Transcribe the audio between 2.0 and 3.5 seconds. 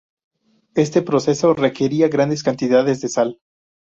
grandes cantidades de sal.